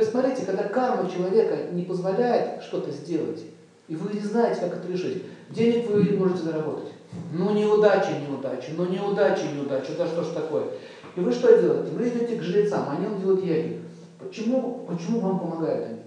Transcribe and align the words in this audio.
То 0.00 0.04
есть 0.04 0.12
смотрите, 0.12 0.46
когда 0.46 0.62
карма 0.62 1.10
человека 1.10 1.72
не 1.72 1.82
позволяет 1.82 2.62
что-то 2.62 2.90
сделать, 2.90 3.44
и 3.86 3.94
вы 3.94 4.14
не 4.14 4.20
знаете, 4.20 4.62
как 4.62 4.78
это 4.78 4.90
решить, 4.90 5.24
денег 5.50 5.90
вы 5.90 6.16
можете 6.16 6.44
заработать. 6.44 6.88
Ну 7.34 7.50
неудача, 7.50 8.12
неудача, 8.26 8.70
ну 8.78 8.86
неудача, 8.86 9.42
неудача, 9.54 9.92
да 9.98 10.06
что 10.06 10.24
ж 10.24 10.28
такое? 10.28 10.68
И 11.16 11.20
вы 11.20 11.30
что 11.30 11.54
делаете? 11.54 11.92
Вы 11.92 12.08
идете 12.08 12.36
к 12.36 12.42
жрецам, 12.42 12.88
они 12.88 13.08
вам 13.08 13.20
делают 13.20 13.44
яги. 13.44 13.82
Почему, 14.18 14.86
почему 14.88 15.20
вам 15.20 15.38
помогают 15.38 15.88
они, 15.88 15.98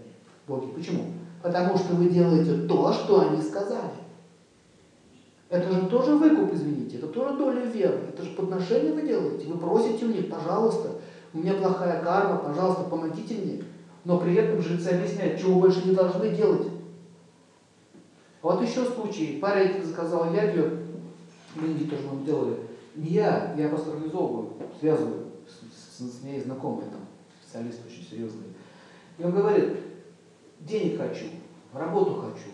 боги? 0.48 0.71
Почему? 0.71 1.12
Потому 1.44 1.78
что 1.78 1.94
вы 1.94 2.10
делаете 2.10 2.66
то, 2.68 2.91
что 2.94 3.30
они 3.30 3.44
сказали. 3.44 3.94
Это 5.52 5.71
же 5.71 5.86
тоже 5.86 6.16
выкуп, 6.16 6.52
извините, 6.52 6.98
это 6.98 7.05
тоже 7.05 7.38
доля 7.38 7.62
веры, 7.62 8.00
это 8.10 8.23
же 8.23 8.32
подношение 8.32 8.91
вы 8.91 9.04
делаете. 9.04 9.46
Вы 9.46 9.60
просите 9.60 10.05
у 10.05 10.10
них, 10.10 10.32
пожалуйста, 10.32 10.89
у 11.32 11.38
меня 11.38 11.54
плохая 11.54 12.04
карма, 12.04 12.38
пожалуйста, 12.38 12.86
помогите 12.86 13.36
мне. 13.36 13.64
Но 14.05 14.20
при 14.20 14.35
этом 14.35 14.61
жрецы 14.61 14.89
объясняют, 14.89 15.39
чего 15.39 15.59
больше 15.59 15.88
не 15.88 15.95
должны 15.95 16.30
делать. 16.30 16.67
Вот 18.41 18.61
еще 18.61 18.84
случай. 18.84 19.39
Парень 19.41 19.81
заказал 19.81 20.34
ягью, 20.34 20.80
мы 21.55 21.67
Индии 21.67 21.85
тоже 21.85 22.03
мы 22.11 22.25
делали. 22.25 22.58
Не 22.95 23.11
я, 23.11 23.55
я 23.58 23.70
просто 23.70 23.91
организовываю, 23.91 24.53
связываю 24.80 25.27
с, 25.47 25.99
с, 25.99 26.20
с 26.20 26.23
моей 26.23 26.41
знакомой, 26.41 26.84
там, 26.85 27.02
специалист 27.41 27.80
очень 27.88 28.05
серьезный. 28.05 28.47
И 29.17 29.23
он 29.23 29.31
говорит, 29.31 29.77
денег 30.59 30.97
хочу, 30.97 31.25
работу 31.73 32.16
хочу. 32.16 32.49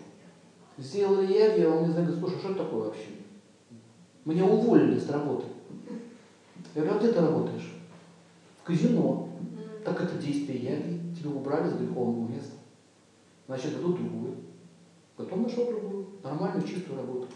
Сделали 0.78 1.32
ягью, 1.32 1.72
а 1.72 1.76
он 1.76 1.84
мне 1.84 1.94
говорит, 1.94 2.18
слушай, 2.18 2.38
что 2.38 2.50
это 2.50 2.64
такое 2.64 2.84
вообще? 2.84 3.08
Меня 4.24 4.44
уволили 4.44 4.98
с 4.98 5.10
работы. 5.10 5.46
Я 6.74 6.82
говорю, 6.82 6.96
а 6.96 6.98
где 7.00 7.12
ты 7.12 7.20
работаешь? 7.20 7.72
В 8.62 8.64
казино. 8.64 9.28
Так 9.84 10.00
это 10.00 10.16
действие 10.16 10.58
яги. 10.58 10.99
Тебя 11.20 11.30
убрали 11.32 11.68
с 11.68 11.74
греховного 11.74 12.28
места. 12.28 12.54
Значит, 13.46 13.76
дадут 13.76 13.96
другую. 13.96 14.36
Потом 15.16 15.42
нашел 15.42 15.66
другую, 15.66 16.06
нормальную, 16.22 16.66
чистую 16.66 16.98
работу. 16.98 17.26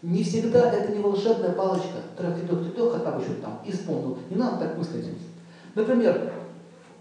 Не 0.00 0.22
всегда 0.22 0.72
это 0.72 0.92
не 0.92 1.02
волшебная 1.02 1.52
палочка. 1.52 1.98
Трах-тидох-тидох, 2.16 2.96
а 2.96 3.00
там 3.00 3.20
еще 3.20 3.34
там 3.34 3.60
исполнил. 3.66 4.16
Не 4.30 4.36
надо 4.36 4.64
так 4.64 4.78
мыслить. 4.78 5.08
Например, 5.74 6.32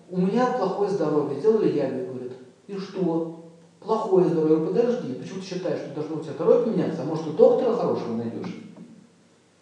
у 0.10 0.18
меня 0.18 0.48
плохое 0.48 0.90
здоровье, 0.90 1.40
сделали 1.40 1.78
яги, 1.78 2.06
говорят. 2.06 2.34
И 2.68 2.76
что? 2.78 3.46
Плохое 3.80 4.28
здоровье, 4.28 4.68
подожди. 4.68 5.14
Почему 5.14 5.40
ты 5.40 5.46
считаешь, 5.46 5.80
что 5.80 5.96
должно 5.96 6.18
у 6.18 6.20
тебя 6.20 6.34
здоровье 6.34 6.66
поменяться? 6.66 7.04
А 7.04 7.06
может, 7.06 7.24
ты 7.24 7.32
доктора 7.32 7.74
хорошего 7.74 8.18
найдешь? 8.18 8.64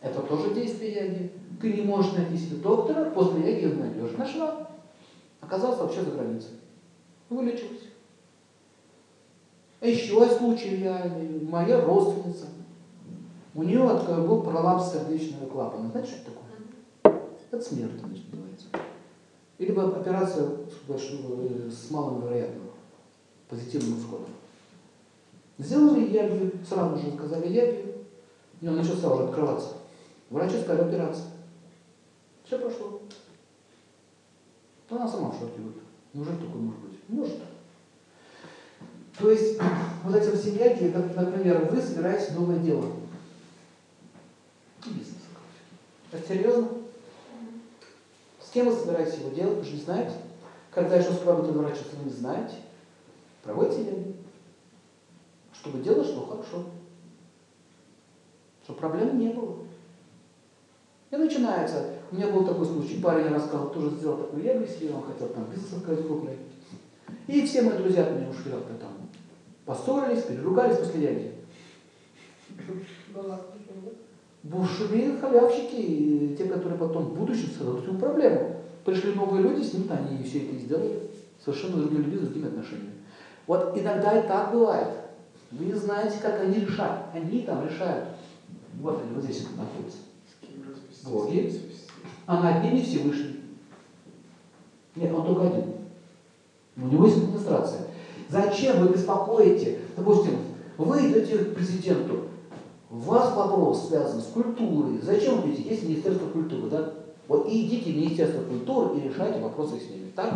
Это 0.02 0.22
тоже 0.22 0.56
действие 0.56 0.94
яги. 0.94 1.32
Ты 1.62 1.74
не 1.74 1.84
можешь 1.84 2.14
найти 2.14 2.38
себе 2.38 2.58
доктора, 2.58 3.12
после 3.12 3.52
яги 3.52 3.66
его 3.66 3.84
найдешь. 3.84 4.18
Нашла. 4.18 4.68
Оказался 5.42 5.84
вообще 5.84 6.02
за 6.02 6.12
границей. 6.12 6.50
Вылечилась. 7.30 7.82
А 9.82 9.88
еще 9.88 10.28
случай 10.38 10.78
реальный. 10.78 11.46
Моя 11.46 11.82
родственница. 11.82 12.48
У 13.54 13.64
нее 13.64 13.84
был 14.28 14.42
пролапс 14.42 14.92
сердечного 14.92 15.48
клапана. 15.48 15.90
Знаете, 15.90 16.10
что 16.10 16.22
это 16.22 16.32
такое? 16.32 16.46
Это 17.52 17.62
смерть, 17.62 18.00
значит, 18.00 18.26
называется. 18.32 18.68
Или 19.58 19.72
операция 19.72 20.50
э, 20.90 21.70
с 21.70 21.90
малым 21.90 22.22
вероятным, 22.22 22.64
позитивным 23.50 24.00
исходом. 24.00 24.28
Сделали 25.58 26.12
ягью, 26.12 26.52
сразу 26.68 26.98
же 26.98 27.14
сказали 27.14 27.48
ягью, 27.48 27.94
и 28.60 28.68
он 28.68 28.76
начался 28.76 29.14
уже 29.14 29.24
открываться. 29.24 29.76
Врачи 30.30 30.60
сказали 30.60 30.90
операция. 30.90 31.28
Все 32.44 32.60
прошло. 32.60 33.00
Она 34.90 35.08
сама 35.08 35.30
в 35.30 35.40
шоке 35.40 35.60
будет. 35.60 35.85
Неужели 36.16 36.38
такое 36.38 36.62
может 36.62 36.80
быть? 36.80 37.10
Может. 37.10 37.42
То 39.20 39.30
есть, 39.30 39.60
вот 40.06 40.16
эти 40.16 40.48
яги, 40.58 40.92
как, 40.92 41.14
например, 41.14 41.66
вы 41.70 41.82
собираете 41.82 42.32
новое 42.34 42.60
дело. 42.60 42.86
Бизнес. 44.86 45.18
Это 46.14 46.26
серьезно? 46.26 46.70
С 48.40 48.50
кем 48.52 48.70
вы 48.70 48.76
собираетесь 48.76 49.20
его 49.20 49.30
делать, 49.32 49.58
вы 49.58 49.64
же 49.66 49.74
не 49.74 49.82
знаете. 49.82 50.16
Когда 50.72 50.96
еще 50.96 51.12
с 51.12 51.22
вами 51.24 51.42
разворачиваться, 51.42 51.98
вы 51.98 52.06
не 52.06 52.16
знаете. 52.16 52.56
Проводите 53.44 53.84
яги. 53.84 54.16
Чтобы 55.54 55.84
дело 55.84 56.02
шло 56.06 56.28
хорошо. 56.28 56.64
Чтобы 58.64 58.80
проблем 58.80 59.20
не 59.20 59.34
было. 59.34 59.58
И 61.12 61.16
начинается. 61.18 61.95
У 62.12 62.16
меня 62.16 62.28
был 62.28 62.46
такой 62.46 62.66
случай. 62.66 63.02
Парень 63.02 63.34
рассказал, 63.34 63.72
тоже 63.72 63.90
сделал 63.92 64.18
такую 64.18 64.44
если 64.44 64.90
он 64.90 65.04
хотел 65.04 65.28
там 65.30 65.46
бизнес 65.46 65.74
открыть 65.74 66.06
крупный. 66.06 66.38
И 67.28 67.46
все 67.46 67.62
мои 67.62 67.78
друзья 67.78 68.04
от 68.04 68.12
меня 68.12 68.30
ушли 68.30 68.52
как-то 68.52 68.74
там. 68.76 68.92
Поссорились, 69.66 70.24
переругались 70.24 70.78
после 70.78 71.04
яги. 71.04 71.32
Бушевые 74.44 75.18
халявщики, 75.18 76.36
те, 76.38 76.46
которые 76.46 76.78
потом 76.78 77.06
в 77.06 77.18
будущем 77.18 77.50
создадут 77.50 77.88
ему 77.88 77.98
проблему. 77.98 78.62
Пришли 78.84 79.14
новые 79.14 79.42
люди, 79.42 79.64
с 79.64 79.74
ним 79.74 79.90
они 79.90 80.24
все 80.24 80.46
это 80.46 80.56
сделали. 80.58 81.10
Совершенно 81.44 81.78
другие 81.78 82.04
люди 82.04 82.18
с 82.18 82.28
другими 82.28 82.48
отношениями. 82.48 82.94
Вот 83.48 83.76
иногда 83.78 84.20
и 84.20 84.28
так 84.28 84.52
бывает. 84.52 84.90
Вы 85.52 85.66
не 85.66 85.74
знаете, 85.74 86.18
как 86.22 86.42
они 86.42 86.60
решают. 86.60 87.06
Они 87.14 87.42
там 87.42 87.66
решают. 87.68 88.10
Вот 88.80 89.02
они, 89.02 89.16
вот 89.16 89.24
здесь 89.24 89.48
находятся. 89.58 89.98
Боги. 91.10 91.62
А 92.28 92.42
над 92.42 92.64
ними 92.64 92.82
Всевышний. 92.82 93.40
Нет, 94.96 95.14
он 95.14 95.26
только 95.26 95.48
один. 95.48 95.66
У 96.78 96.88
него 96.88 97.06
есть 97.06 97.18
администрация. 97.18 97.82
Зачем 98.30 98.80
вы 98.80 98.90
беспокоите? 98.90 99.80
Допустим, 99.96 100.38
вы 100.78 101.12
идете 101.12 101.38
к 101.38 101.56
президенту, 101.56 102.24
у 102.90 102.98
вас 102.98 103.36
вопрос 103.36 103.90
связан 103.90 104.22
с 104.22 104.26
культурой. 104.26 105.00
Зачем 105.02 105.42
вы 105.42 105.52
идете? 105.52 105.70
Есть 105.70 105.84
Министерство 105.84 106.28
культуры, 106.30 106.70
да? 106.70 106.94
Вот 107.28 107.48
и 107.48 107.66
идите 107.66 107.92
в 107.92 107.96
Министерство 107.96 108.44
культуры 108.44 108.98
и 108.98 109.08
решайте 109.08 109.40
вопросы 109.40 109.80
с 109.80 109.90
ними. 109.90 110.12
Так? 110.16 110.34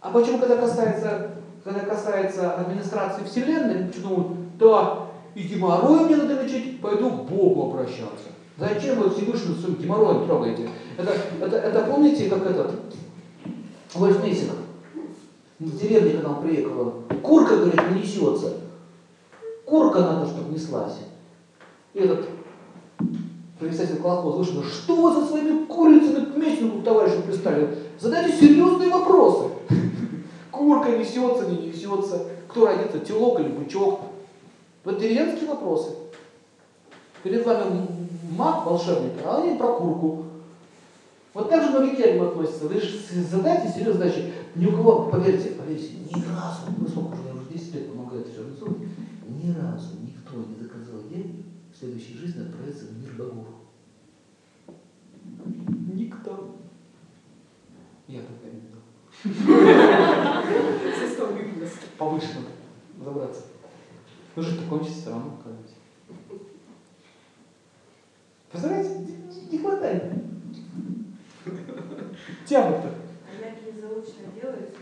А 0.00 0.10
почему, 0.10 0.38
когда 0.38 0.56
касается, 0.56 1.32
когда 1.64 1.80
касается 1.80 2.54
администрации 2.54 3.24
Вселенной, 3.24 3.86
почему 3.86 4.08
думают, 4.08 4.58
да, 4.58 5.08
и 5.34 5.42
геморрой 5.42 6.04
мне 6.04 6.16
надо 6.16 6.42
лечить, 6.42 6.80
пойду 6.80 7.10
к 7.10 7.24
Богу 7.24 7.70
обращаться. 7.70 8.28
Зачем 8.58 8.98
вы 8.98 9.10
Всевышнего 9.10 9.54
своим 9.54 9.76
геморроем 9.76 10.26
трогаете? 10.26 10.68
Это, 10.96 11.14
это, 11.40 11.56
это 11.56 11.84
помните, 11.84 12.28
как 12.28 12.44
этот 12.44 12.72
Вольф 13.94 14.24
Мессинг 14.24 14.52
в 15.60 15.78
деревне, 15.78 16.14
когда 16.14 16.30
он 16.30 16.42
приехал, 16.42 16.94
курка, 17.22 17.56
говорит, 17.56 17.80
не 17.92 18.00
несется. 18.00 18.54
Курка 19.64 20.00
надо, 20.00 20.26
чтобы 20.26 20.52
неслась. 20.52 20.98
И 21.94 22.00
этот 22.00 22.28
представитель 23.60 24.00
колхоза 24.02 24.38
вышел, 24.38 24.62
что 24.64 24.96
вы 24.96 25.12
со 25.12 25.26
своими 25.26 25.64
курицами 25.66 26.24
к 26.24 26.36
местному 26.36 26.82
товарищу 26.82 27.22
пристали? 27.22 27.76
Задайте 27.98 28.38
серьезные 28.38 28.88
вопросы. 28.88 29.50
Курка 30.50 30.96
несется, 30.96 31.46
не 31.46 31.68
несется. 31.68 32.26
Кто 32.48 32.66
родится, 32.66 32.98
телок 33.00 33.38
или 33.40 33.48
бычок? 33.48 34.00
Вот 34.84 34.98
деревенские 34.98 35.48
вопросы. 35.48 35.90
Перед 37.22 37.44
вами 37.44 37.86
маг, 38.30 38.66
волшебник, 38.66 39.12
а 39.24 39.42
они 39.42 39.58
про 39.58 39.74
курку. 39.74 40.24
Вот 41.34 41.48
так 41.50 41.62
же 41.62 41.70
ягам 41.96 42.28
относятся. 42.28 42.66
Вы 42.66 42.80
же 42.80 42.98
задайте 43.30 43.68
серьезные 43.68 43.92
задачи. 43.94 44.32
Ни 44.54 44.66
у 44.66 44.72
кого, 44.72 45.04
поверьте, 45.04 45.50
поверьте, 45.50 45.94
ни 45.94 46.20
разу, 46.24 46.62
ну 46.76 46.88
сколько 46.88 47.14
уже, 47.14 47.28
я 47.28 47.34
уже 47.34 47.44
10 47.52 47.74
лет 47.74 47.92
помогаю 47.92 48.22
это 48.22 48.30
все 48.30 48.40
организовывать, 48.40 48.88
ни 49.28 49.52
разу 49.52 49.88
никто 50.02 50.36
не 50.36 50.56
заказал 50.60 51.00
яги 51.10 51.44
в 51.72 51.78
следующей 51.78 52.14
жизни 52.14 52.42
отправиться 52.42 52.86
в 52.86 52.98
мир 53.00 53.12
богов. 53.16 53.46
Никто. 55.94 56.56
Я 58.08 58.20
только 58.22 58.46
не 58.52 58.60
видел. 58.60 58.78
Повышенно 61.98 62.48
забраться. 63.04 63.42
Ну 64.34 64.42
же 64.42 64.56
это 64.56 64.64
кончится 64.68 65.00
все 65.00 65.10
равно 65.10 65.38
когда-нибудь. 65.42 65.67
Представляете, 68.50 69.06
не 69.50 69.58
хватает. 69.58 70.04
Тянут-то. 72.46 72.88
А 72.88 73.44
яги 73.44 73.78
заочно 73.78 74.24
делаются? 74.34 74.74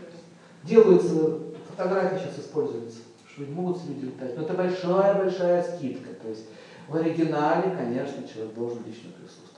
Делаются, 0.63 1.39
фотографии 1.69 2.17
сейчас 2.17 2.39
используются, 2.39 2.99
что 3.29 3.43
не 3.43 3.53
могут 3.53 3.83
люди 3.85 4.05
летать. 4.05 4.37
Но 4.37 4.43
это 4.43 4.53
большая-большая 4.53 5.63
скидка. 5.63 6.13
То 6.21 6.29
есть 6.29 6.45
в 6.87 6.95
оригинале, 6.95 7.75
конечно, 7.75 8.27
человек 8.27 8.53
должен 8.53 8.79
лично 8.85 9.11
присутствовать. 9.11 9.57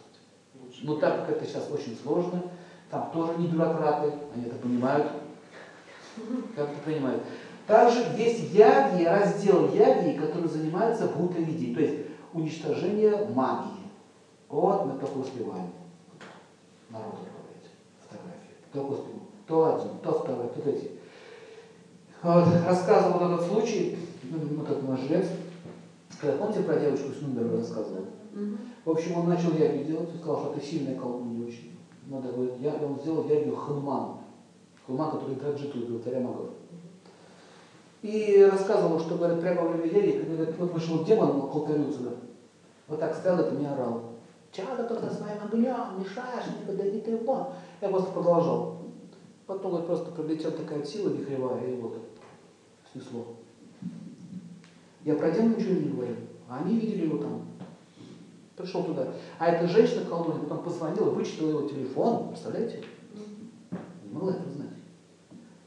Но 0.81 0.95
так 0.95 1.25
как 1.25 1.37
это 1.37 1.45
сейчас 1.45 1.69
очень 1.71 1.97
сложно, 2.01 2.43
там 2.89 3.11
тоже 3.13 3.37
не 3.37 3.47
бюрократы, 3.47 4.13
они 4.33 4.45
это 4.45 4.55
понимают, 4.55 5.11
как 6.55 6.69
это 6.69 6.79
понимают. 6.83 7.23
Также 7.67 7.99
есть 8.17 8.51
яги, 8.53 9.03
раздел 9.03 9.71
яги, 9.73 10.17
который 10.17 10.49
занимается 10.49 11.05
бутовидией, 11.07 11.75
то 11.75 11.81
есть 11.81 11.95
уничтожение 12.33 13.27
магии. 13.33 13.78
Вот 14.49 14.85
мы 14.85 14.99
только 14.99 15.17
успеваем. 15.17 15.69
Народ 16.89 17.13
управлять. 17.13 17.69
Фотографии. 18.01 18.55
Только 18.73 18.91
успеваем. 18.91 19.21
то 19.47 19.75
один, 19.75 19.99
то 20.03 20.11
второй, 20.11 20.47
то 20.47 20.61
третий. 20.61 20.91
Вот, 22.21 22.45
рассказывал 22.67 23.31
этот 23.31 23.47
случай, 23.47 23.97
ну, 24.23 24.57
вот 24.57 24.69
этот 24.69 24.89
наш 24.89 24.99
жрец, 25.01 25.27
когда, 26.19 26.37
помните 26.37 26.63
про 26.63 26.79
девочку 26.79 27.13
с 27.13 27.21
Нюнберга 27.21 27.57
рассказывал? 27.57 28.05
В 28.85 28.89
общем, 28.89 29.17
он 29.17 29.29
начал 29.29 29.53
ягью 29.53 29.85
делать, 29.85 30.09
сказал, 30.15 30.39
что 30.39 30.53
это 30.53 30.65
сильная 30.65 30.95
колдунья 30.99 31.47
очень. 31.47 31.77
Надо, 32.07 32.31
говорит, 32.31 32.53
я, 32.59 32.73
он 32.73 32.99
сделал 32.99 33.27
ягью 33.27 33.55
Хануман. 33.55 34.17
Хануман, 34.85 35.11
который 35.11 35.35
Гаджиту 35.35 35.79
убил, 35.79 36.01
царя 36.03 36.19
магов. 36.19 36.49
И 38.01 38.47
рассказывал, 38.51 38.99
что, 38.99 39.15
говорит, 39.15 39.41
прямо 39.41 39.61
во 39.61 39.67
время 39.69 39.85
яги, 39.85 40.19
когда 40.19 40.35
говорит, 40.35 40.55
вот 40.57 40.73
вышел 40.73 41.03
демон 41.03 41.49
к 41.49 41.55
алтарю 41.55 41.91
сюда, 41.91 42.11
вот 42.87 42.99
так 42.99 43.15
стоял, 43.15 43.39
это 43.39 43.55
меня 43.55 43.73
орал. 43.73 44.08
Чада 44.51 44.83
только 44.83 45.09
своим 45.09 45.41
огнем, 45.43 45.99
мешаешь 45.99 46.45
мне, 46.47 46.65
подойди 46.65 47.01
ты 47.01 47.17
вон. 47.17 47.47
Я 47.81 47.89
просто 47.89 48.11
продолжал. 48.11 48.77
Потом 49.45 49.71
говорит, 49.71 49.87
просто 49.87 50.11
прилетела 50.11 50.51
такая 50.51 50.83
сила 50.83 51.09
вихревая, 51.09 51.65
и 51.65 51.75
вот 51.79 51.97
снесло. 52.91 53.35
Я 55.05 55.15
про 55.15 55.31
демона 55.31 55.55
ничего 55.55 55.73
не 55.73 55.89
говорю. 55.89 56.15
А 56.49 56.59
они 56.59 56.79
видели 56.79 57.05
его 57.05 57.17
там. 57.19 57.45
Пришел 58.55 58.83
туда. 58.83 59.13
А 59.37 59.47
эта 59.47 59.67
женщина 59.67 60.05
колдунья 60.05 60.41
потом 60.41 60.63
позвонила, 60.63 61.11
вычитала 61.11 61.49
его 61.49 61.67
телефон. 61.67 62.29
Представляете? 62.29 62.83
Не 64.03 64.13
могла 64.13 64.33
это 64.33 64.49
знать. 64.49 64.69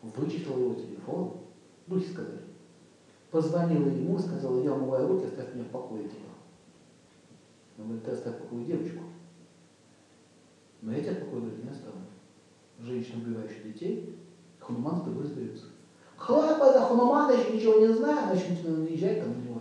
Вычитала 0.02 0.58
его 0.58 0.74
телефон. 0.74 1.32
Духи 1.86 2.10
сказали. 2.10 2.40
Позвонила 3.30 3.88
ему, 3.88 4.18
сказала, 4.18 4.62
я 4.62 4.74
умываю 4.74 5.08
руки, 5.08 5.26
оставь 5.26 5.54
меня 5.54 5.64
в 5.64 5.68
покое, 5.68 6.02
типа. 6.02 6.31
Он 7.82 7.88
говорит, 7.88 8.04
ты 8.04 8.12
оставь 8.12 8.36
в 8.36 8.42
покое 8.42 8.64
девочку. 8.64 9.02
Но 10.80 10.92
я 10.92 11.00
тебя 11.00 11.14
в 11.14 11.24
покое, 11.24 11.42
говорит, 11.42 11.64
не 11.64 11.70
оставлю. 11.70 12.02
Женщина, 12.80 13.22
убивающая 13.22 13.64
детей, 13.64 14.16
Хануман 14.60 15.00
с 15.00 15.04
тобой 15.04 15.24
разберется. 15.24 15.66
Хлопа 16.16 16.72
за 16.72 16.80
Ханумана 16.80 17.32
еще 17.32 17.52
ничего 17.52 17.80
не 17.80 17.92
знаю, 17.92 18.28
значит, 18.28 18.64
наезжай 18.64 19.16
там 19.16 19.30
на 19.30 19.34
него. 19.34 19.60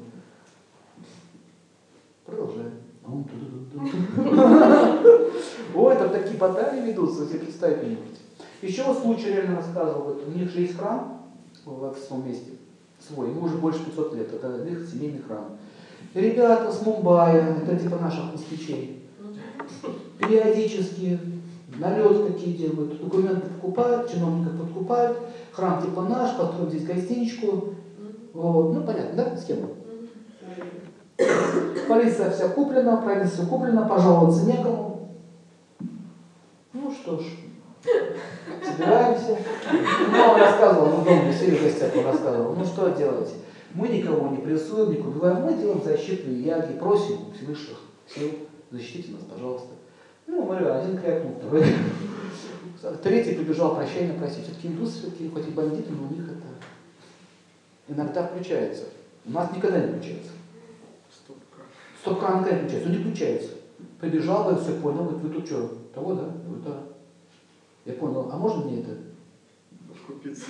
Продолжаем. 2.25 2.73
Ой, 5.73 5.95
там 5.95 6.11
такие 6.11 6.37
баталии 6.37 6.91
ведутся, 6.91 7.25
себе 7.25 7.39
представить 7.39 7.81
не 7.83 7.95
можете. 7.95 8.19
Еще 8.61 8.83
вот 8.83 8.99
случай 8.99 9.29
реально 9.29 9.55
рассказывал, 9.55 10.03
вот 10.03 10.27
у 10.27 10.31
них 10.31 10.51
же 10.51 10.61
есть 10.61 10.77
храм 10.77 11.25
в 11.65 11.95
своем 11.95 12.27
месте, 12.27 12.51
свой, 12.99 13.29
ему 13.29 13.45
уже 13.45 13.57
больше 13.57 13.83
500 13.85 14.13
лет, 14.15 14.31
это 14.31 14.63
их 14.67 14.87
семейный 14.87 15.23
храм. 15.23 15.57
Ребята 16.13 16.69
с 16.69 16.85
Мумбаи, 16.85 17.37
это 17.37 17.77
типа 17.77 17.95
наших 17.95 18.33
москвичей, 18.33 19.01
периодически 20.19 21.17
налет 21.77 22.27
такие 22.27 22.57
делают, 22.57 23.01
документы 23.01 23.47
покупают, 23.47 24.11
чиновников 24.11 24.59
подкупают, 24.59 25.17
храм 25.53 25.81
типа 25.81 26.01
наш, 26.01 26.35
построим 26.35 26.69
здесь 26.69 26.83
гостиничку. 26.83 27.75
Вот. 28.33 28.73
Ну, 28.73 28.83
понятно, 28.83 29.23
да, 29.23 29.37
схема? 29.37 29.69
Полиция 31.87 32.31
вся 32.31 32.49
куплена, 32.49 32.97
правительство 32.97 33.45
куплено, 33.45 33.87
пожаловаться 33.87 34.45
некому. 34.45 35.09
Ну 36.73 36.91
что 36.91 37.19
ж, 37.19 37.23
собираемся. 38.65 39.37
Ну, 40.11 40.23
он 40.33 40.39
рассказывал, 40.41 40.87
ну, 40.97 41.05
дома 41.05 41.21
он 41.99 42.05
рассказывал, 42.05 42.55
ну 42.55 42.65
что 42.65 42.89
делать? 42.89 43.29
Мы 43.73 43.87
никого 43.87 44.29
не 44.29 44.37
прессуем, 44.37 44.91
не 44.91 44.97
убиваем, 44.97 45.43
мы 45.43 45.53
делаем 45.53 45.81
защитные 45.83 46.41
яги, 46.41 46.77
просим 46.77 47.33
Всевышних 47.33 47.77
сил, 48.07 48.29
защитите 48.69 49.13
нас, 49.13 49.21
пожалуйста. 49.23 49.69
Ну, 50.27 50.45
говорю, 50.45 50.73
один 50.73 50.97
крякнул, 50.97 51.35
второй. 51.35 51.65
Третий 53.03 53.35
прибежал 53.35 53.75
прощения 53.75 54.13
просить. 54.13 54.43
Все-таки 54.43 54.67
индусы, 54.67 54.99
все-таки 54.99 55.29
хоть 55.29 55.47
и 55.47 55.51
бандиты, 55.51 55.91
но 55.91 56.07
у 56.07 56.13
них 56.13 56.25
это 56.25 56.51
иногда 57.87 58.27
включается. 58.27 58.85
У 59.25 59.31
нас 59.31 59.55
никогда 59.55 59.79
не 59.79 59.93
включается. 59.93 60.31
Стоп-кран 62.01 62.43
не 62.43 62.45
включается, 62.45 62.89
он 62.89 62.95
не 62.95 63.03
включается. 63.03 63.49
Прибежал, 63.99 64.45
говорит, 64.45 64.63
все 64.63 64.73
понял, 64.79 65.03
говорит, 65.03 65.21
вы 65.21 65.29
тут 65.29 65.45
что, 65.45 65.77
того, 65.93 66.15
да? 66.15 66.23
Говорит, 66.23 66.63
да. 66.65 66.83
Я 67.85 67.93
понял, 67.93 68.29
а 68.31 68.37
можно 68.37 68.65
мне 68.65 68.81
это? 68.81 68.97
Раскупиться. 69.89 70.45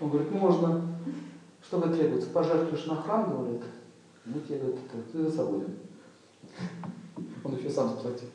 Он 0.00 0.10
говорит, 0.10 0.30
можно. 0.32 0.93
Что 1.66 1.78
вы 1.78 1.94
требуется? 1.94 2.30
Пожертвуешь 2.30 2.86
на 2.86 2.96
храм, 2.96 3.30
говорит. 3.30 3.62
Ну, 4.26 4.40
тебе, 4.40 4.58
говорит, 4.58 4.80
ты 5.12 5.30
свободен. 5.30 5.76
Он 7.42 7.56
еще 7.56 7.70
сам 7.70 7.88
заплатил. 7.88 8.28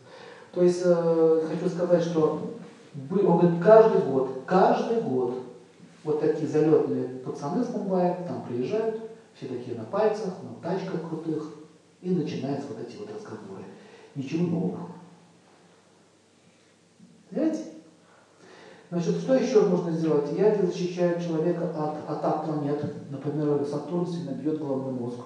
То 0.51 0.63
есть, 0.63 0.81
э, 0.83 1.47
хочу 1.47 1.69
сказать, 1.69 2.03
что 2.03 2.41
он 3.11 3.17
говорит, 3.17 3.63
каждый 3.63 4.01
год, 4.01 4.41
каждый 4.45 5.01
год 5.01 5.35
вот 6.03 6.19
такие 6.19 6.47
залетные 6.47 7.19
пацаны 7.19 7.63
с 7.63 7.69
Мумбаи 7.69 8.15
там 8.27 8.43
приезжают, 8.47 8.99
все 9.35 9.47
такие 9.47 9.77
на 9.77 9.85
пальцах, 9.85 10.33
на 10.43 10.61
тачках 10.61 11.07
крутых, 11.07 11.53
и 12.01 12.11
начинаются 12.11 12.67
вот 12.69 12.87
эти 12.87 12.97
вот 12.97 13.13
разговоры. 13.13 13.63
Ничего 14.15 14.47
нового. 14.47 14.87
Понимаете? 17.29 17.68
Значит, 18.91 19.17
что 19.17 19.35
еще 19.35 19.67
можно 19.67 19.91
сделать? 19.91 20.31
Яги 20.35 20.65
защищают 20.65 21.21
человека 21.21 21.69
от 21.69 22.09
атак 22.09 22.45
планет. 22.45 22.83
Например, 23.11 23.63
Сатурн 23.63 24.07
сильно 24.07 24.31
бьет 24.31 24.57
головной 24.57 24.93
мозг. 24.93 25.19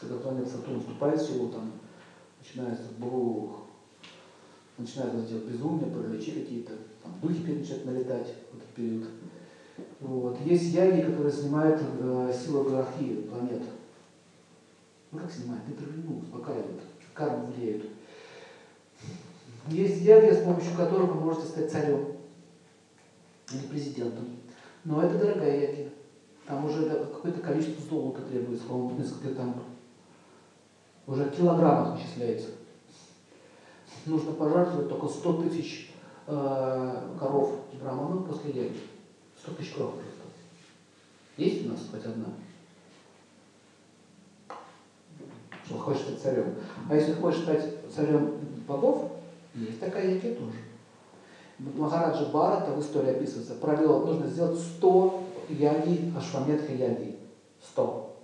Когда 0.00 0.16
планета 0.16 0.50
Сатурн 0.50 0.80
вступает 0.80 1.20
в 1.20 1.26
силу, 1.26 1.50
там 1.50 1.70
начинается 2.40 2.86
бух, 2.98 3.60
начинает 4.76 5.14
вот 5.14 5.28
делать 5.28 5.44
безумие, 5.44 5.86
параличи 5.86 6.32
какие-то, 6.32 6.72
там 7.02 7.12
духи 7.22 7.52
начинают 7.52 7.86
налетать 7.86 8.34
в 8.52 8.56
этот 8.56 8.68
период. 8.74 9.04
Вот. 10.00 10.40
Есть 10.44 10.74
яги, 10.74 11.02
которые 11.02 11.32
снимают 11.32 11.80
э, 12.00 12.32
силу 12.34 12.64
иерархии 12.64 13.22
планет. 13.22 13.62
Ну 15.12 15.18
как 15.18 15.30
снимают? 15.30 15.62
Интервью, 15.68 16.18
успокаивают, 16.22 16.82
карму 17.14 17.46
влияют. 17.46 17.84
Есть 19.68 20.02
яги, 20.02 20.34
с 20.34 20.42
помощью 20.42 20.76
которых 20.76 21.14
вы 21.14 21.20
можете 21.20 21.46
стать 21.46 21.70
царем 21.70 22.19
или 23.52 23.66
президентом. 23.66 24.26
Но 24.84 25.02
это 25.02 25.18
дорогая 25.18 25.60
яги. 25.60 25.92
Там 26.46 26.64
уже 26.64 26.88
какое-то 26.88 27.40
количество 27.40 27.84
золота 27.88 28.22
требуется, 28.22 28.66
по-моему, 28.66 28.98
несколько 28.98 29.34
там 29.34 29.54
уже 31.06 31.24
в 31.24 31.98
исчисляется. 31.98 32.48
Нужно 34.06 34.32
пожертвовать 34.32 34.88
только 34.88 35.08
100 35.08 35.42
тысяч 35.42 35.92
э, 36.26 37.16
коров 37.18 37.60
браманов 37.80 38.26
после 38.26 38.50
яги. 38.52 38.76
100 39.42 39.52
тысяч 39.54 39.72
коров 39.72 39.94
просто. 39.94 40.20
Есть 41.36 41.66
у 41.66 41.70
нас 41.70 41.80
хоть 41.90 42.04
одна? 42.04 42.26
Что 45.64 45.78
хочешь 45.78 46.02
стать 46.02 46.20
царем. 46.20 46.54
А 46.88 46.94
если 46.94 47.12
хочешь 47.12 47.42
стать 47.42 47.90
царем 47.94 48.40
богов, 48.66 49.12
есть 49.54 49.80
такая 49.80 50.14
яги 50.14 50.34
тоже. 50.34 50.69
Махараджа 51.76 52.26
Барата 52.26 52.72
в 52.72 52.80
истории 52.80 53.10
описывается, 53.10 53.54
провел, 53.54 54.06
нужно 54.06 54.26
сделать 54.26 54.58
100 54.58 55.22
яги, 55.50 56.12
ашваметха 56.16 56.72
яги. 56.72 57.16
100. 57.72 58.16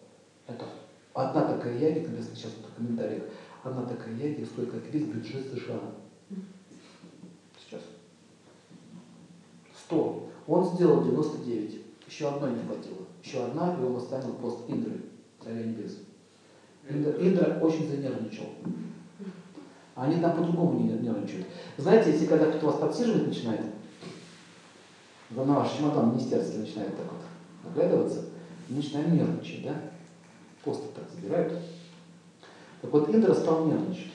Это 0.47 0.65
одна 1.13 1.43
такая 1.43 1.77
яги, 1.79 2.07
написано 2.07 2.35
сейчас 2.35 2.53
в 2.53 2.77
комментариях, 2.77 3.25
одна 3.63 3.85
такая 3.85 4.15
яги 4.15 4.45
стоит 4.45 4.71
как 4.71 4.87
весь 4.91 5.05
бюджет 5.05 5.53
США. 5.53 5.81
Сейчас. 7.63 7.83
100. 9.87 10.29
Он 10.47 10.65
сделал 10.75 11.05
99. 11.05 11.83
Еще 12.09 12.29
одной 12.29 12.53
не 12.53 12.63
хватило. 12.63 13.05
Еще 13.23 13.45
одна, 13.45 13.77
и 13.79 13.85
он 13.85 13.97
оставил 13.97 14.33
пост 14.35 14.61
Индры, 14.69 15.01
царя 15.43 15.63
небес. 15.63 15.99
Индра, 16.89 17.13
Индра 17.13 17.59
очень 17.61 17.89
занервничал. 17.89 18.47
Они 19.97 20.21
там 20.21 20.37
по-другому 20.37 20.79
не 20.79 20.91
нервничают. 20.91 21.47
Знаете, 21.79 22.13
если 22.13 22.27
когда 22.27 22.47
кто-то 22.47 22.67
вас 22.67 22.77
подсиживать 22.77 23.29
начинает, 23.29 23.63
на 25.31 25.43
ваш 25.43 25.73
чемодан 25.73 26.11
министерство 26.11 26.59
начинает 26.59 26.95
так 26.95 27.07
вот 27.11 27.73
оглядываться, 27.73 28.27
начинает 28.69 29.11
нервничать, 29.11 29.65
да? 29.65 29.75
Посты 30.63 30.89
так 30.95 31.05
забирают. 31.09 31.59
Так 32.83 32.93
вот, 32.93 33.09
Индра 33.09 33.33
стал 33.33 33.67
нервничать. 33.67 34.13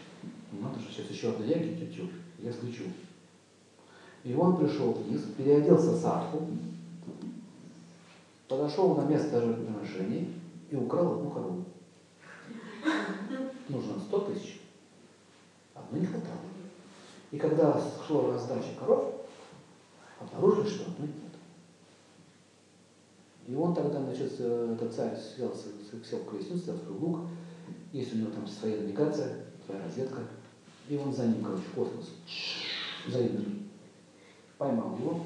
Ну, 0.51 0.61
надо 0.61 0.79
же, 0.79 0.85
сейчас 0.91 1.09
еще 1.09 1.29
одна 1.29 1.45
яги, 1.45 1.91
тю 1.95 2.09
я 2.37 2.53
слечу. 2.53 2.83
И 4.23 4.35
он 4.35 4.57
пришел 4.57 4.91
вниз, 4.93 5.21
переоделся 5.35 5.97
садху, 5.97 6.47
подошел 8.47 8.95
на 8.95 9.05
место 9.05 9.41
жертвоприношений 9.41 10.31
и 10.69 10.75
украл 10.75 11.13
одну 11.13 11.31
корову. 11.31 11.65
Нужно 13.67 13.99
100 13.99 14.19
тысяч. 14.19 14.60
Одной 15.91 16.07
не 16.07 16.07
хватало. 16.07 16.37
И 17.31 17.37
когда 17.37 17.81
шла 18.07 18.31
раздача 18.31 18.69
коров, 18.79 19.13
обнаружили, 20.21 20.69
что 20.69 20.89
одной 20.89 21.09
нет. 21.09 21.17
И 23.47 23.55
он 23.55 23.75
тогда, 23.75 24.01
значит, 24.01 24.39
этот 24.39 24.93
царь 24.93 25.17
сел, 25.17 25.53
сел 25.53 26.19
в 26.19 26.29
колесницу, 26.29 26.63
сел 26.63 26.75
в 26.75 27.03
лук, 27.03 27.19
есть 27.91 28.13
у 28.13 28.17
него 28.17 28.31
там 28.31 28.47
своя 28.47 28.77
навигация, 28.77 29.47
своя 29.65 29.83
розетка, 29.83 30.21
и 30.87 30.95
он 30.95 31.13
за 31.13 31.25
ним, 31.25 31.43
короче, 31.43 31.63
в 31.63 31.73
космос, 31.73 32.11
за 33.07 33.27
Индрой. 33.27 33.63
поймал 34.57 34.95
его. 34.97 35.19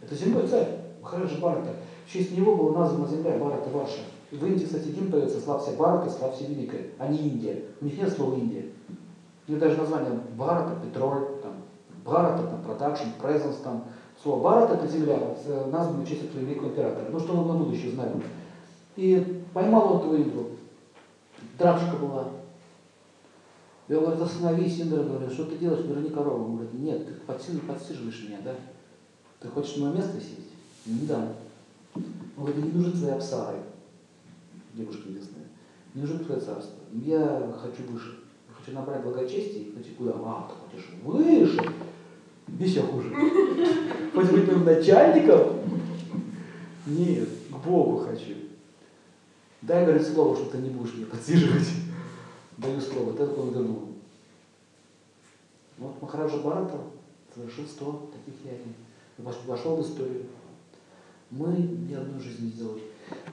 Это 0.00 0.14
земной 0.14 0.46
царь, 0.46 0.78
Махараджа 1.02 1.40
Барата. 1.40 1.74
В 2.06 2.12
честь 2.12 2.36
него 2.36 2.54
была 2.54 2.78
названа 2.78 3.08
земля 3.08 3.38
Барата 3.38 3.70
Варша. 3.70 4.02
В 4.30 4.46
Индии, 4.46 4.66
кстати, 4.66 4.88
гимн 4.88 5.10
поется 5.10 5.40
«Славься 5.40 5.72
Барата, 5.72 6.10
славься 6.10 6.44
Великая», 6.44 6.90
а 6.98 7.08
не 7.08 7.18
Индия. 7.18 7.64
У 7.80 7.86
них 7.86 7.98
нет 7.98 8.12
слова 8.12 8.36
Индия. 8.36 8.66
У 9.50 9.52
них 9.52 9.60
даже 9.60 9.78
название 9.78 10.12
Bharata 10.36 10.76
Petrol, 10.80 11.26
там, 11.42 11.54
Bharata, 12.04 12.44
там, 12.44 12.62
Production, 12.62 13.08
Presents, 13.20 13.56
там. 13.56 13.82
Слово 14.22 14.44
Барат 14.44 14.70
это 14.70 14.86
земля, 14.86 15.18
э, 15.44 15.70
названа 15.72 16.04
в 16.04 16.08
честь 16.08 16.22
этого 16.22 16.38
великого 16.38 16.68
императора. 16.68 17.08
Ну, 17.10 17.18
что 17.18 17.32
мы 17.32 17.52
на 17.52 17.58
будущее 17.58 17.90
знаем. 17.90 18.22
И 18.94 19.42
поймал 19.52 19.94
он 19.94 19.98
эту 19.98 20.22
Индру. 20.22 20.50
Драчка 21.58 21.96
была. 21.96 22.28
Я 23.88 23.98
говорю, 23.98 24.22
остановись, 24.22 24.82
Индра, 24.82 25.02
говорю, 25.02 25.28
что 25.28 25.46
ты 25.46 25.58
делаешь, 25.58 25.84
верни 25.84 26.10
корову. 26.10 26.44
Он 26.44 26.52
говорит, 26.52 26.74
нет, 26.74 27.04
ты 27.08 27.14
подсиживаешь, 27.14 27.66
подсиживаешь 27.66 28.22
меня, 28.28 28.38
да? 28.44 28.54
Ты 29.40 29.48
хочешь 29.48 29.78
на 29.78 29.86
мое 29.86 29.96
место 29.96 30.20
сесть? 30.20 30.52
Не 30.86 31.08
дам. 31.08 31.30
Он 31.96 32.44
говорит, 32.44 32.66
не 32.66 32.70
нужны 32.70 32.92
твои 32.92 33.10
апсары, 33.10 33.58
девушка 34.74 35.08
небесная. 35.08 35.42
Мне 35.92 36.04
нужно 36.04 36.20
твое 36.20 36.40
царство. 36.40 36.78
Я 36.92 37.52
хочу 37.60 37.82
выше. 37.90 38.19
Хочу 38.70 38.78
набрать 38.78 39.02
благочестие 39.02 39.64
и 39.64 39.70
пойти 39.72 39.90
куда? 39.98 40.12
А, 40.14 40.48
ты 40.48 40.78
хочешь 40.78 40.90
выше? 41.02 41.74
Еще 42.58 42.82
хуже. 42.82 43.12
Хочешь 44.14 44.30
быть 44.30 44.46
моим 44.46 44.64
начальником? 44.64 45.58
Нет, 46.86 47.28
к 47.50 47.56
Богу 47.66 47.98
хочу. 47.98 48.34
Дай, 49.62 49.84
говорит, 49.84 50.06
слово, 50.06 50.36
что 50.36 50.46
ты 50.46 50.58
не 50.58 50.70
будешь 50.70 50.94
меня 50.94 51.06
подсиживать. 51.06 51.68
Даю 52.58 52.80
слово, 52.80 53.14
так 53.14 53.36
он 53.36 53.50
вернул. 53.50 53.88
Вот 55.78 56.00
Махараджа 56.00 56.36
Барата 56.36 56.78
совершил 57.34 57.66
сто 57.66 58.10
таких 58.12 58.44
ягий. 58.44 58.74
Вошел 59.46 59.76
в 59.76 59.82
историю. 59.82 60.26
Мы 61.30 61.48
ни 61.48 61.94
одной 61.94 62.20
жизни 62.20 62.46
не 62.46 62.50
сделали. 62.52 62.82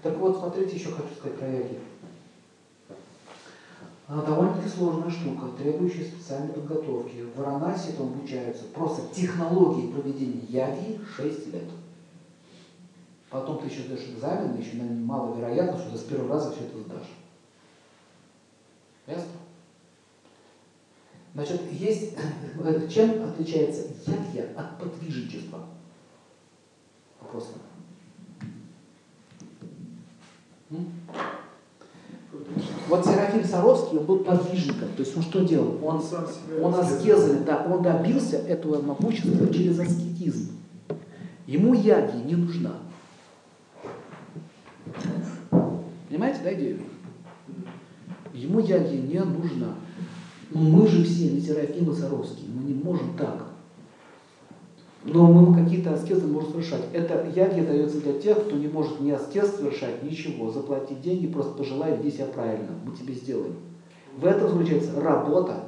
Так 0.02 0.18
вот, 0.18 0.38
смотрите, 0.38 0.76
еще 0.76 0.90
хочу 0.90 1.14
сказать 1.16 1.38
про 1.38 1.48
яги. 1.48 1.78
Она 4.08 4.22
довольно-таки 4.22 4.70
сложная 4.70 5.10
штука, 5.10 5.48
требующая 5.58 6.06
специальной 6.06 6.54
подготовки. 6.54 7.24
В 7.24 7.38
Варанаси 7.38 7.92
там 7.92 8.08
обучаются 8.08 8.64
просто 8.74 9.14
технологии 9.14 9.92
проведения 9.92 10.46
яги 10.48 11.00
6 11.18 11.48
лет. 11.48 11.70
Потом 13.30 13.60
ты 13.60 13.68
еще 13.68 13.84
сдаешь 13.84 14.08
экзамен, 14.08 14.58
еще 14.58 14.78
маловероятно, 14.78 15.78
что 15.78 15.92
ты 15.92 15.98
с 15.98 16.04
первого 16.04 16.36
раза 16.36 16.54
все 16.54 16.64
это 16.64 16.80
сдашь. 16.80 17.18
Ясно? 19.08 19.32
Значит, 21.34 21.72
есть, 21.74 22.16
чем 22.90 23.24
отличается 23.26 23.88
ягья 24.06 24.54
от 24.56 24.80
подвижничества? 24.80 25.66
Вопрос. 27.20 27.52
Вот 32.88 33.06
Серафим 33.06 33.44
Саровский, 33.44 33.98
он 33.98 34.06
был 34.06 34.20
подвижником. 34.20 34.90
То 34.96 35.02
есть 35.02 35.16
он 35.18 35.24
что 35.24 35.44
делал? 35.44 35.78
Он, 35.84 36.02
он 36.62 36.76
аскезами, 36.76 37.44
да, 37.44 37.66
он 37.70 37.84
добился 37.84 38.38
этого 38.38 38.82
могущества 38.82 39.54
через 39.54 39.80
аскетизм. 39.80 40.54
Ему 41.46 41.74
яги 41.74 42.18
не 42.26 42.36
нужна. 42.36 42.76
Понимаете, 46.10 46.40
да, 46.44 46.54
идею? 46.54 46.80
Ему 48.34 48.60
яги 48.60 48.96
не 48.96 49.20
нужна. 49.20 49.76
Мы 50.52 50.88
же 50.88 51.04
все 51.04 51.30
не 51.32 51.42
Серафим 51.42 51.92
и 51.92 51.96
Саровский, 51.96 52.48
мы 52.48 52.64
не 52.64 52.74
можем 52.74 53.18
так. 53.18 53.48
Но 55.08 55.26
мы 55.26 55.64
какие-то 55.64 55.94
аскезы 55.94 56.28
можем 56.28 56.52
совершать. 56.52 56.82
Это 56.92 57.26
яги 57.34 57.62
дается 57.62 58.02
для 58.02 58.20
тех, 58.20 58.44
кто 58.44 58.58
не 58.58 58.68
может 58.68 59.00
ни 59.00 59.10
аскез 59.10 59.56
совершать, 59.56 60.04
ничего. 60.04 60.52
Заплатить 60.52 61.02
деньги, 61.02 61.28
просто 61.28 61.54
пожелай, 61.54 61.96
веди 61.96 62.12
себя 62.12 62.26
правильно, 62.26 62.72
мы 62.86 62.94
тебе 62.94 63.14
сделаем. 63.14 63.56
В 64.18 64.26
этом 64.26 64.50
заключается 64.50 65.00
работа 65.00 65.64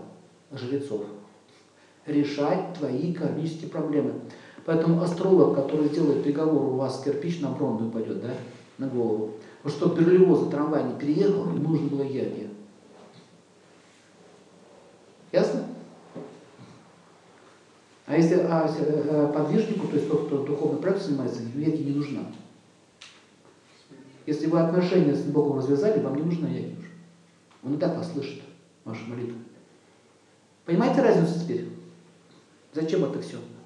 жрецов. 0.52 1.04
Решать 2.06 2.74
твои 2.78 3.14
кармические 3.14 3.70
проблемы. 3.70 4.16
Поэтому 4.66 5.02
астролог, 5.02 5.56
который 5.56 5.88
сделает 5.88 6.22
приговор, 6.22 6.74
у 6.74 6.76
вас 6.76 7.02
кирпич 7.02 7.40
на 7.40 7.50
бронзу 7.50 7.88
упадет, 7.88 8.22
да, 8.22 8.32
на 8.78 8.88
голову. 8.88 9.32
Вот 9.64 9.72
чтобы 9.72 10.02
Берлиоза 10.02 10.48
трамвай 10.48 10.84
не 10.84 11.00
переехал, 11.00 11.46
ему 11.46 11.70
нужно 11.70 11.88
было 11.88 12.04
яги. 12.04 12.50
Ясно? 15.32 15.64
Если 18.20 18.36
а, 18.36 18.70
э, 18.78 19.32
подвижнику, 19.34 19.88
то 19.88 19.96
есть 19.96 20.10
тот, 20.10 20.28
кто 20.28 20.44
духовной 20.44 20.82
практикой 20.82 21.08
занимается, 21.08 21.42
яги 21.56 21.84
не 21.84 21.96
нужна. 21.96 22.20
Если 24.26 24.48
вы 24.48 24.60
отношения 24.60 25.16
с 25.16 25.22
Богом 25.22 25.60
развязали, 25.60 26.02
вам 26.02 26.18
не 26.18 26.24
нужна 26.24 26.50
яги 26.50 26.76
уже. 26.78 26.90
Он 27.64 27.76
и 27.76 27.78
так 27.78 27.96
вас 27.96 28.12
слышит, 28.12 28.42
вашу 28.84 29.06
молитву. 29.08 29.40
Понимаете 30.66 31.02
разницу 31.02 31.40
теперь? 31.40 31.70
Зачем 32.74 33.06
это 33.06 33.22
все? 33.22 33.38